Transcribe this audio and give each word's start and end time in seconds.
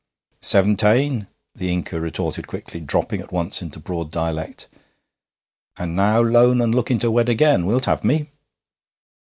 'Seventane,' 0.41 1.27
the 1.53 1.69
Inca 1.71 1.99
retorted 1.99 2.47
quickly, 2.47 2.79
dropping 2.79 3.21
at 3.21 3.31
once 3.31 3.61
into 3.61 3.79
broad 3.79 4.09
dialect, 4.09 4.67
'and 5.77 5.95
now 5.95 6.19
lone 6.19 6.59
and 6.59 6.73
lookin' 6.73 6.97
to 6.97 7.11
wed 7.11 7.29
again. 7.29 7.67
Wilt 7.67 7.85
have 7.85 8.03
me?' 8.03 8.31